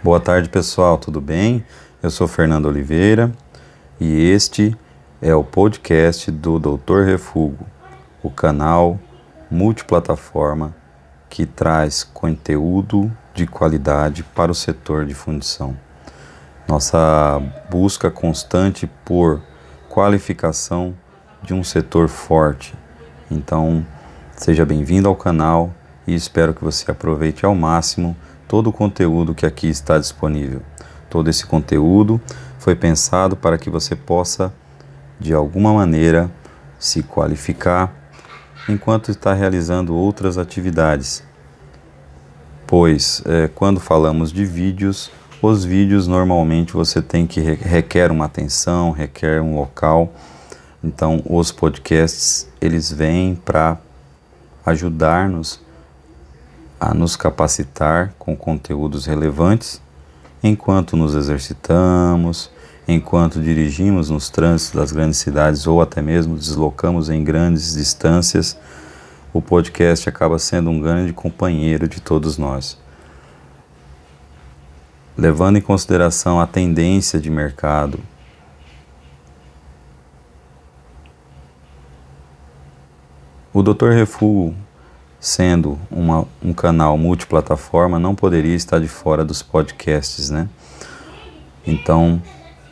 Boa 0.00 0.20
tarde, 0.20 0.48
pessoal, 0.48 0.96
tudo 0.96 1.20
bem? 1.20 1.64
Eu 2.00 2.08
sou 2.08 2.28
Fernando 2.28 2.66
Oliveira 2.66 3.32
e 3.98 4.30
este 4.30 4.78
é 5.20 5.34
o 5.34 5.42
podcast 5.42 6.30
do 6.30 6.56
Doutor 6.60 7.04
Refugo, 7.04 7.66
o 8.22 8.30
canal 8.30 8.96
multiplataforma 9.50 10.72
que 11.28 11.44
traz 11.44 12.04
conteúdo 12.04 13.10
de 13.34 13.44
qualidade 13.44 14.22
para 14.22 14.52
o 14.52 14.54
setor 14.54 15.04
de 15.04 15.14
fundição. 15.14 15.76
Nossa 16.68 17.42
busca 17.68 18.08
constante 18.08 18.88
por 19.04 19.42
qualificação 19.88 20.94
de 21.42 21.52
um 21.52 21.64
setor 21.64 22.06
forte. 22.06 22.72
Então, 23.28 23.84
seja 24.36 24.64
bem-vindo 24.64 25.08
ao 25.08 25.16
canal 25.16 25.74
e 26.06 26.14
espero 26.14 26.54
que 26.54 26.62
você 26.62 26.88
aproveite 26.88 27.44
ao 27.44 27.54
máximo 27.56 28.16
todo 28.48 28.68
o 28.68 28.72
conteúdo 28.72 29.34
que 29.34 29.46
aqui 29.46 29.68
está 29.68 29.98
disponível. 29.98 30.62
Todo 31.10 31.28
esse 31.28 31.46
conteúdo 31.46 32.20
foi 32.58 32.74
pensado 32.74 33.36
para 33.36 33.58
que 33.58 33.70
você 33.70 33.94
possa, 33.94 34.52
de 35.20 35.32
alguma 35.34 35.72
maneira, 35.72 36.30
se 36.78 37.02
qualificar 37.02 37.94
enquanto 38.68 39.10
está 39.10 39.32
realizando 39.32 39.94
outras 39.94 40.38
atividades. 40.38 41.22
Pois, 42.66 43.22
é, 43.24 43.48
quando 43.48 43.80
falamos 43.80 44.32
de 44.32 44.44
vídeos, 44.44 45.10
os 45.40 45.64
vídeos 45.64 46.06
normalmente 46.06 46.72
você 46.72 47.00
tem 47.00 47.26
que 47.26 47.40
requer 47.40 48.10
uma 48.10 48.24
atenção, 48.24 48.90
requer 48.90 49.40
um 49.40 49.54
local. 49.54 50.12
Então, 50.82 51.22
os 51.24 51.50
podcasts 51.50 52.48
eles 52.60 52.92
vêm 52.92 53.34
para 53.34 53.78
ajudar-nos 54.66 55.60
a 56.80 56.94
nos 56.94 57.16
capacitar 57.16 58.14
com 58.18 58.36
conteúdos 58.36 59.06
relevantes 59.06 59.80
enquanto 60.42 60.96
nos 60.96 61.14
exercitamos, 61.14 62.50
enquanto 62.86 63.42
dirigimos 63.42 64.10
nos 64.10 64.30
trânsitos 64.30 64.80
das 64.80 64.92
grandes 64.92 65.18
cidades 65.18 65.66
ou 65.66 65.82
até 65.82 66.00
mesmo 66.00 66.36
deslocamos 66.36 67.10
em 67.10 67.24
grandes 67.24 67.74
distâncias, 67.74 68.56
o 69.32 69.42
podcast 69.42 70.08
acaba 70.08 70.38
sendo 70.38 70.70
um 70.70 70.80
grande 70.80 71.12
companheiro 71.12 71.88
de 71.88 72.00
todos 72.00 72.38
nós. 72.38 72.78
Levando 75.16 75.58
em 75.58 75.60
consideração 75.60 76.40
a 76.40 76.46
tendência 76.46 77.18
de 77.18 77.28
mercado, 77.28 77.98
o 83.52 83.62
Dr. 83.62 83.90
Refugo 83.90 84.54
sendo 85.20 85.78
uma, 85.90 86.26
um 86.42 86.52
canal 86.52 86.96
multiplataforma, 86.96 87.98
não 87.98 88.14
poderia 88.14 88.54
estar 88.54 88.78
de 88.78 88.88
fora 88.88 89.24
dos 89.24 89.42
podcasts, 89.42 90.30
né? 90.30 90.48
Então, 91.66 92.22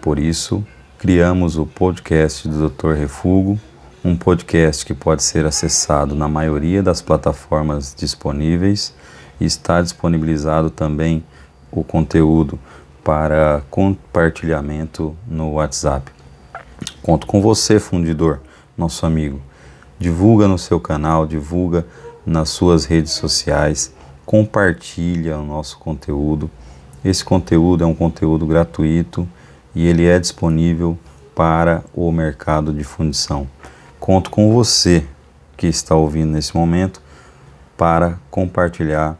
por 0.00 0.18
isso, 0.18 0.64
criamos 0.98 1.58
o 1.58 1.66
podcast 1.66 2.48
do 2.48 2.68
Dr. 2.68 2.92
Refugo, 2.92 3.58
um 4.04 4.16
podcast 4.16 4.86
que 4.86 4.94
pode 4.94 5.22
ser 5.22 5.44
acessado 5.44 6.14
na 6.14 6.28
maioria 6.28 6.82
das 6.82 7.02
plataformas 7.02 7.94
disponíveis 7.94 8.94
e 9.40 9.44
está 9.44 9.82
disponibilizado 9.82 10.70
também 10.70 11.24
o 11.70 11.82
conteúdo 11.82 12.58
para 13.02 13.62
compartilhamento 13.70 15.16
no 15.26 15.52
WhatsApp. 15.54 16.10
Conto 17.02 17.26
com 17.26 17.40
você, 17.40 17.78
fundidor, 17.78 18.40
nosso 18.76 19.04
amigo. 19.04 19.40
Divulga 19.98 20.46
no 20.46 20.58
seu 20.58 20.78
canal, 20.78 21.26
divulga 21.26 21.86
nas 22.26 22.50
suas 22.50 22.84
redes 22.84 23.12
sociais, 23.12 23.94
compartilha 24.26 25.38
o 25.38 25.46
nosso 25.46 25.78
conteúdo. 25.78 26.50
Esse 27.04 27.24
conteúdo 27.24 27.84
é 27.84 27.86
um 27.86 27.94
conteúdo 27.94 28.44
gratuito 28.44 29.26
e 29.72 29.86
ele 29.86 30.04
é 30.04 30.18
disponível 30.18 30.98
para 31.34 31.84
o 31.94 32.10
mercado 32.10 32.72
de 32.72 32.82
fundição. 32.82 33.46
Conto 34.00 34.30
com 34.30 34.52
você 34.52 35.06
que 35.56 35.68
está 35.68 35.94
ouvindo 35.94 36.32
nesse 36.32 36.56
momento 36.56 37.00
para 37.76 38.18
compartilhar 38.30 39.16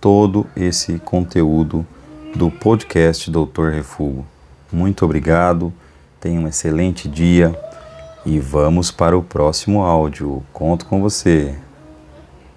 todo 0.00 0.46
esse 0.56 0.98
conteúdo 0.98 1.86
do 2.34 2.50
podcast 2.50 3.30
Doutor 3.30 3.70
Refugo. 3.70 4.26
Muito 4.72 5.04
obrigado, 5.04 5.72
tenha 6.18 6.40
um 6.40 6.48
excelente 6.48 7.08
dia 7.08 7.56
e 8.24 8.40
vamos 8.40 8.90
para 8.90 9.16
o 9.16 9.22
próximo 9.22 9.82
áudio. 9.82 10.42
Conto 10.52 10.86
com 10.86 11.00
você. 11.00 11.56